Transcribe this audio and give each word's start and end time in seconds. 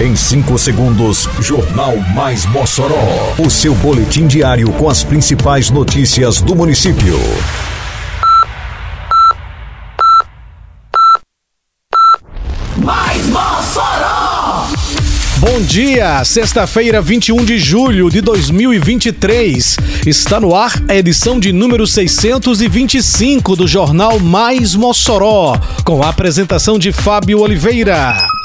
Em 0.00 0.14
5 0.14 0.56
segundos, 0.58 1.28
Jornal 1.40 1.96
Mais 2.14 2.46
Mossoró. 2.46 3.34
O 3.36 3.50
seu 3.50 3.74
boletim 3.74 4.28
diário 4.28 4.70
com 4.74 4.88
as 4.88 5.02
principais 5.02 5.70
notícias 5.70 6.40
do 6.40 6.54
município. 6.54 7.18
Mais 12.76 13.26
Mossoró! 13.26 14.68
Bom 15.38 15.60
dia, 15.62 16.24
sexta-feira, 16.24 17.02
21 17.02 17.44
de 17.44 17.58
julho 17.58 18.08
de 18.08 18.20
2023. 18.20 19.78
Está 20.06 20.38
no 20.38 20.54
ar 20.54 20.80
a 20.88 20.94
edição 20.94 21.40
de 21.40 21.52
número 21.52 21.88
625 21.88 23.56
do 23.56 23.66
Jornal 23.66 24.20
Mais 24.20 24.76
Mossoró, 24.76 25.58
com 25.82 26.04
a 26.04 26.10
apresentação 26.10 26.78
de 26.78 26.92
Fábio 26.92 27.40
Oliveira. 27.40 28.37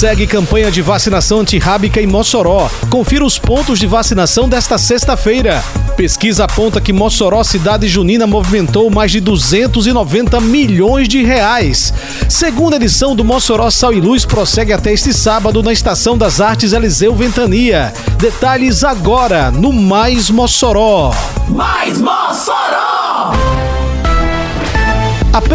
Segue 0.00 0.26
campanha 0.26 0.70
de 0.70 0.80
vacinação 0.80 1.40
antirrábica 1.40 2.00
em 2.00 2.06
Mossoró. 2.06 2.70
Confira 2.88 3.22
os 3.22 3.38
pontos 3.38 3.78
de 3.78 3.86
vacinação 3.86 4.48
desta 4.48 4.78
sexta-feira. 4.78 5.62
Pesquisa 5.94 6.44
aponta 6.44 6.80
que 6.80 6.90
Mossoró, 6.90 7.44
cidade 7.44 7.86
junina, 7.86 8.26
movimentou 8.26 8.90
mais 8.90 9.12
de 9.12 9.20
290 9.20 10.40
milhões 10.40 11.06
de 11.06 11.22
reais. 11.22 11.92
Segunda 12.30 12.76
edição 12.76 13.14
do 13.14 13.22
Mossoró 13.22 13.68
Sal 13.68 13.92
e 13.92 14.00
Luz 14.00 14.24
prossegue 14.24 14.72
até 14.72 14.90
este 14.90 15.12
sábado 15.12 15.62
na 15.62 15.70
Estação 15.70 16.16
das 16.16 16.40
Artes 16.40 16.72
Eliseu 16.72 17.14
Ventania. 17.14 17.92
Detalhes 18.16 18.82
agora 18.82 19.50
no 19.50 19.70
Mais 19.70 20.30
Mossoró. 20.30 21.12
Mais 21.46 22.00
Mossoró! 22.00 23.34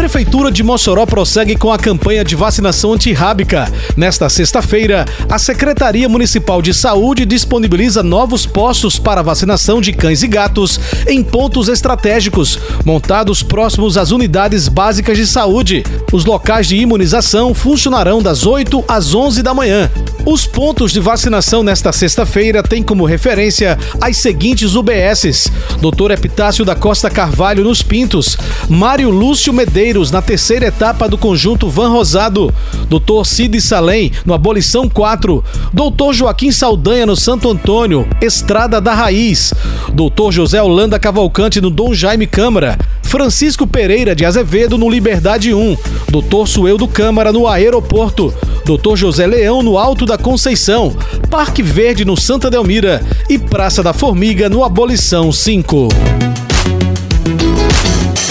Prefeitura 0.06 0.52
de 0.52 0.62
Mossoró 0.62 1.04
prossegue 1.04 1.56
com 1.56 1.72
a 1.72 1.76
campanha 1.76 2.24
de 2.24 2.36
vacinação 2.36 2.92
antirrábica. 2.92 3.68
Nesta 3.96 4.28
sexta-feira, 4.28 5.04
a 5.28 5.36
Secretaria 5.36 6.08
Municipal 6.08 6.62
de 6.62 6.72
Saúde 6.72 7.26
disponibiliza 7.26 8.04
novos 8.04 8.46
postos 8.46 9.00
para 9.00 9.20
vacinação 9.20 9.80
de 9.80 9.92
cães 9.92 10.22
e 10.22 10.28
gatos 10.28 10.78
em 11.08 11.24
pontos 11.24 11.68
estratégicos, 11.68 12.56
montados 12.84 13.42
próximos 13.42 13.96
às 13.96 14.12
unidades 14.12 14.68
básicas 14.68 15.18
de 15.18 15.26
saúde. 15.26 15.82
Os 16.12 16.24
locais 16.24 16.68
de 16.68 16.76
imunização 16.76 17.52
funcionarão 17.52 18.22
das 18.22 18.46
8 18.46 18.84
às 18.86 19.12
11 19.12 19.42
da 19.42 19.52
manhã. 19.52 19.90
Os 20.24 20.44
pontos 20.44 20.92
de 20.92 20.98
vacinação 20.98 21.62
nesta 21.62 21.92
sexta-feira 21.92 22.60
têm 22.60 22.82
como 22.82 23.04
referência 23.04 23.78
as 24.00 24.16
seguintes 24.16 24.74
UBSs: 24.74 25.50
Dr. 25.80 26.10
Epitácio 26.10 26.64
da 26.64 26.74
Costa 26.74 27.08
Carvalho 27.08 27.62
nos 27.62 27.80
Pintos, 27.80 28.36
Mário 28.68 29.08
Lúcio 29.08 29.52
Medeiros 29.52 29.95
na 29.96 30.20
terceira 30.20 30.66
etapa 30.66 31.08
do 31.08 31.16
conjunto 31.16 31.70
Van 31.70 31.88
Rosado, 31.88 32.52
Dr. 32.88 33.24
Cid 33.24 33.58
Salem 33.62 34.12
no 34.26 34.34
Abolição 34.34 34.90
4, 34.90 35.42
Dr. 35.72 36.12
Joaquim 36.12 36.52
Saldanha 36.52 37.06
no 37.06 37.16
Santo 37.16 37.50
Antônio, 37.50 38.06
Estrada 38.20 38.78
da 38.78 38.92
Raiz, 38.92 39.54
Dr. 39.94 40.30
José 40.30 40.62
Holanda 40.62 40.98
Cavalcante 40.98 41.62
no 41.62 41.70
Dom 41.70 41.94
Jaime 41.94 42.26
Câmara, 42.26 42.76
Francisco 43.02 43.66
Pereira 43.66 44.14
de 44.14 44.26
Azevedo 44.26 44.76
no 44.76 44.90
Liberdade 44.90 45.54
1, 45.54 45.76
Dr. 46.10 46.46
Sueldo 46.46 46.86
Câmara 46.86 47.32
no 47.32 47.48
Aeroporto, 47.48 48.34
Dr. 48.66 48.96
José 48.96 49.26
Leão 49.26 49.62
no 49.62 49.78
Alto 49.78 50.04
da 50.04 50.18
Conceição, 50.18 50.94
Parque 51.30 51.62
Verde 51.62 52.04
no 52.04 52.18
Santa 52.18 52.50
Delmira 52.50 53.02
e 53.30 53.38
Praça 53.38 53.82
da 53.82 53.94
Formiga 53.94 54.50
no 54.50 54.62
Abolição 54.62 55.32
5. 55.32 56.35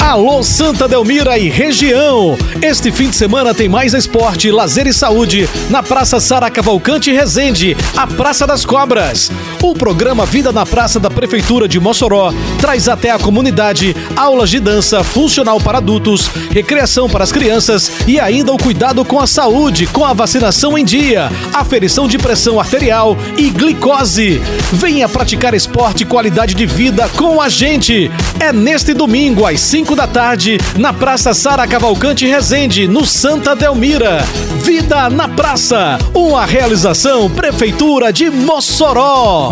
Alô 0.06 0.44
Santa 0.44 0.88
Delmira 0.88 1.36
e 1.36 1.50
região! 1.50 2.38
Este 2.62 2.92
fim 2.92 3.10
de 3.10 3.16
semana 3.16 3.56
tem 3.56 3.68
mais 3.68 3.92
esporte, 3.96 4.52
lazer 4.52 4.86
e 4.86 4.94
saúde 4.94 5.50
na 5.68 5.82
Praça 5.82 6.20
Sara 6.20 6.48
Cavalcante 6.52 7.12
Resende, 7.12 7.76
a 7.98 8.06
Praça 8.06 8.46
das 8.46 8.64
Cobras. 8.64 9.32
O 9.64 9.74
programa 9.74 10.24
Vida 10.24 10.52
na 10.52 10.64
Praça 10.64 11.00
da 11.00 11.10
Prefeitura 11.10 11.68
de 11.68 11.80
Mossoró 11.80 12.32
traz 12.62 12.88
até 12.88 13.10
a 13.10 13.18
comunidade 13.18 13.96
aulas 14.16 14.52
de 14.52 14.60
dança 14.60 15.04
funcional 15.04 15.60
para 15.60 15.80
adultos, 15.80 16.30
recreação 16.52 17.10
para 17.10 17.24
as 17.24 17.32
crianças 17.32 17.92
e 18.06 18.20
ainda 18.20 18.54
o 18.54 18.60
cuidado 18.60 19.04
com 19.04 19.20
a 19.20 19.26
saúde, 19.26 19.88
com 19.88 20.06
a 20.06 20.14
vacinação 20.14 20.78
em 20.78 20.86
dia, 20.86 21.32
aferição 21.52 22.08
de 22.08 22.20
pressão 22.20 22.60
arterial 22.60 23.18
e 23.38 23.50
glicose. 23.50 24.40
Venha 24.72 25.10
praticar 25.10 25.56
esporte 25.56 26.04
e 26.04 26.06
qualidade 26.06 26.54
de 26.54 26.68
vida 26.68 27.10
com 27.18 27.42
a 27.42 27.50
gente. 27.50 28.12
É 28.40 28.54
neste 28.54 28.94
domingo 28.94 29.48
às 29.48 29.60
5 29.62 29.95
da 29.96 30.06
tarde, 30.06 30.58
na 30.78 30.92
Praça 30.92 31.34
Sara 31.34 31.66
Cavalcante 31.66 32.28
Resende, 32.28 32.88
no 32.88 33.06
Santa 33.06 33.56
Delmira. 33.56 34.24
Vida 34.62 35.10
na 35.10 35.30
Praça, 35.30 35.98
uma 36.14 36.46
realização 36.46 37.30
Prefeitura 37.30 38.12
de 38.12 38.30
Mossoró. 38.30 39.52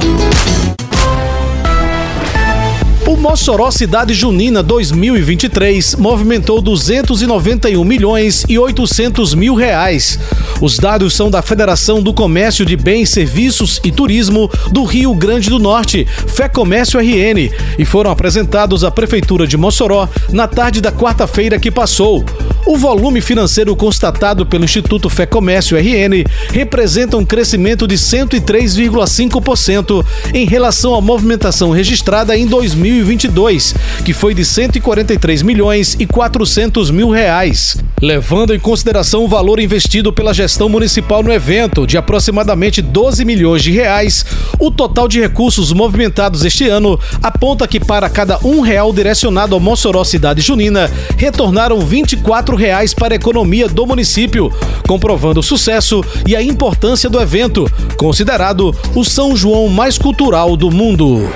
Mossoró 3.23 3.71
Cidade 3.71 4.13
Junina 4.13 4.61
2023 4.61 5.95
movimentou 5.95 6.61
291 6.61 7.81
milhões 7.81 8.43
e 8.49 8.59
800 8.59 9.33
mil 9.33 9.55
reais. 9.55 10.19
Os 10.59 10.77
dados 10.77 11.13
são 11.13 11.31
da 11.31 11.41
Federação 11.41 12.03
do 12.03 12.13
Comércio 12.13 12.65
de 12.65 12.75
Bens, 12.75 13.11
Serviços 13.11 13.79
e 13.81 13.93
Turismo 13.93 14.51
do 14.71 14.83
Rio 14.83 15.15
Grande 15.15 15.49
do 15.49 15.57
Norte, 15.57 16.05
Comércio 16.53 16.99
RN, 16.99 17.49
e 17.79 17.85
foram 17.85 18.11
apresentados 18.11 18.83
à 18.83 18.91
Prefeitura 18.91 19.47
de 19.47 19.55
Mossoró 19.55 20.09
na 20.29 20.45
tarde 20.45 20.81
da 20.81 20.91
quarta-feira 20.91 21.57
que 21.57 21.71
passou. 21.71 22.25
O 22.65 22.77
volume 22.77 23.19
financeiro 23.19 23.75
constatado 23.75 24.45
pelo 24.45 24.63
Instituto 24.63 25.09
Comércio 25.29 25.77
RN 25.77 26.23
representa 26.49 27.17
um 27.17 27.25
crescimento 27.25 27.85
de 27.85 27.95
103,5% 27.95 30.05
em 30.33 30.45
relação 30.45 30.95
à 30.95 31.01
movimentação 31.01 31.71
registrada 31.71 32.37
em 32.37 32.47
2022, 32.47 33.75
que 34.05 34.13
foi 34.13 34.33
de 34.33 34.45
143 34.45 35.41
milhões 35.41 35.97
e 35.99 36.05
400 36.05 36.89
mil 36.89 37.09
reais. 37.09 37.83
Levando 38.03 38.53
em 38.53 38.59
consideração 38.59 39.23
o 39.23 39.29
valor 39.29 39.61
investido 39.61 40.11
pela 40.11 40.33
gestão 40.33 40.67
municipal 40.67 41.23
no 41.23 41.31
evento, 41.31 41.87
de 41.87 41.97
aproximadamente 41.97 42.81
12 42.81 43.23
milhões 43.23 43.63
de 43.63 43.71
reais, 43.71 44.25
o 44.59 44.69
total 44.69 45.07
de 45.07 45.21
recursos 45.21 45.71
movimentados 45.71 46.43
este 46.43 46.67
ano 46.67 46.99
aponta 47.21 47.65
que 47.65 47.79
para 47.79 48.09
cada 48.09 48.37
um 48.45 48.59
real 48.59 48.91
direcionado 48.91 49.55
ao 49.55 49.61
Mossoró 49.61 50.03
Cidade 50.03 50.41
Junina, 50.41 50.91
retornaram 51.15 51.79
24 51.79 52.57
reais 52.57 52.93
para 52.93 53.13
a 53.13 53.15
economia 53.15 53.69
do 53.69 53.87
município, 53.87 54.51
comprovando 54.85 55.39
o 55.39 55.43
sucesso 55.43 56.03
e 56.27 56.35
a 56.35 56.43
importância 56.43 57.09
do 57.09 57.21
evento, 57.21 57.71
considerado 57.95 58.75
o 58.93 59.05
São 59.05 59.33
João 59.33 59.69
mais 59.69 59.97
cultural 59.97 60.57
do 60.57 60.69
mundo 60.69 61.31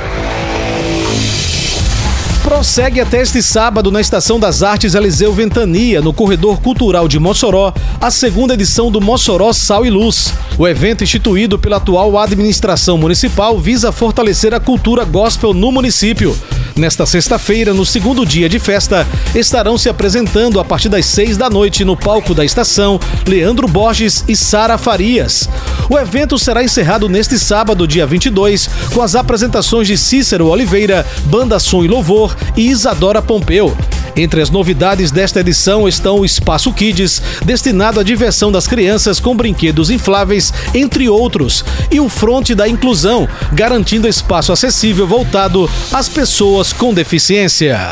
prossegue 2.47 3.01
até 3.01 3.21
este 3.21 3.43
sábado 3.43 3.91
na 3.91 3.99
Estação 3.99 4.39
das 4.39 4.63
Artes 4.63 4.95
Eliseu 4.95 5.33
Ventania, 5.33 5.99
no 5.99 6.13
Corredor 6.13 6.61
Cultural 6.61 7.05
de 7.05 7.19
Mossoró, 7.19 7.73
a 7.99 8.09
segunda 8.09 8.53
edição 8.53 8.89
do 8.89 9.01
Mossoró 9.01 9.51
Sal 9.51 9.85
e 9.85 9.89
Luz. 9.89 10.33
O 10.57 10.65
evento 10.65 11.03
instituído 11.03 11.59
pela 11.59 11.75
atual 11.75 12.17
administração 12.17 12.97
municipal 12.97 13.59
visa 13.59 13.91
fortalecer 13.91 14.53
a 14.53 14.61
cultura 14.61 15.03
gospel 15.03 15.53
no 15.53 15.73
município. 15.73 16.37
Nesta 16.77 17.07
sexta-feira, 17.07 17.73
no 17.73 17.83
segundo 17.83 18.23
dia 18.23 18.47
de 18.47 18.59
festa, 18.59 19.05
estarão 19.33 19.79
se 19.79 19.89
apresentando 19.89 20.59
a 20.59 20.65
partir 20.65 20.89
das 20.89 21.07
seis 21.07 21.35
da 21.35 21.49
noite 21.49 21.83
no 21.83 21.97
palco 21.97 22.35
da 22.35 22.45
estação 22.45 22.99
Leandro 23.25 23.67
Borges 23.67 24.23
e 24.27 24.35
Sara 24.35 24.77
Farias. 24.77 25.49
O 25.89 25.97
evento 25.97 26.37
será 26.37 26.63
encerrado 26.63 27.09
neste 27.09 27.39
sábado, 27.39 27.87
dia 27.87 28.05
22, 28.05 28.69
com 28.93 29.01
as 29.01 29.15
apresentações 29.15 29.87
de 29.87 29.97
Cícero 29.97 30.47
Oliveira, 30.47 31.03
Banda 31.25 31.59
Som 31.59 31.83
e 31.83 31.87
Louvor 31.87 32.37
e 32.55 32.69
Isadora 32.69 33.23
Pompeu. 33.23 33.75
Entre 34.17 34.41
as 34.41 34.49
novidades 34.49 35.11
desta 35.11 35.41
edição 35.41 35.87
estão 35.87 36.19
o 36.19 36.25
Espaço 36.25 36.73
Kids, 36.73 37.21
destinado 37.45 37.99
à 37.99 38.03
diversão 38.03 38.51
das 38.51 38.65
crianças 38.65 39.19
com 39.19 39.35
brinquedos 39.35 39.91
infláveis, 39.91 40.51
entre 40.73 41.07
outros, 41.07 41.63
e 41.91 41.99
o 41.99 42.09
Fronte 42.09 42.55
da 42.55 42.67
Inclusão, 42.67 43.29
garantindo 43.53 44.07
espaço 44.07 44.51
acessível 44.51 45.05
voltado 45.05 45.69
às 45.93 46.09
pessoas 46.09 46.73
com 46.73 46.93
deficiência. 46.93 47.91